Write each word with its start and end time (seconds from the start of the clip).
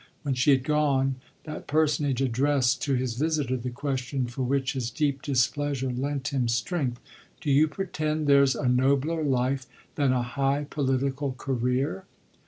When 0.23 0.33
she 0.33 0.49
had 0.49 0.63
gone 0.63 1.17
that 1.43 1.67
personage 1.67 2.23
addressed 2.23 2.81
to 2.81 2.95
his 2.95 3.13
visitor 3.13 3.55
the 3.55 3.69
question 3.69 4.25
for 4.25 4.41
which 4.41 4.73
his 4.73 4.89
deep 4.89 5.21
displeasure 5.21 5.91
lent 5.91 6.29
him 6.29 6.47
strength. 6.47 6.99
"Do 7.39 7.51
you 7.51 7.67
pretend 7.67 8.25
there's 8.25 8.55
a 8.55 8.67
nobler 8.67 9.23
life 9.23 9.67
than 9.93 10.11
a 10.11 10.23
high 10.23 10.63
political 10.67 11.33
career?" 11.33 12.05